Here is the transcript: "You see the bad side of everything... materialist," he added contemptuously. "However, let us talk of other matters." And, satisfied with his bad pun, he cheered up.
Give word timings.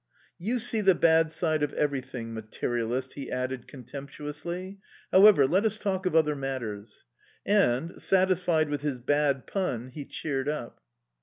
"You 0.39 0.57
see 0.57 0.81
the 0.81 0.95
bad 0.95 1.31
side 1.31 1.61
of 1.61 1.73
everything... 1.73 2.33
materialist," 2.33 3.13
he 3.13 3.29
added 3.31 3.67
contemptuously. 3.67 4.79
"However, 5.11 5.45
let 5.45 5.63
us 5.63 5.77
talk 5.77 6.07
of 6.07 6.15
other 6.15 6.35
matters." 6.35 7.05
And, 7.45 8.01
satisfied 8.01 8.69
with 8.69 8.81
his 8.81 8.99
bad 8.99 9.45
pun, 9.45 9.89
he 9.89 10.05
cheered 10.05 10.49
up. 10.49 10.81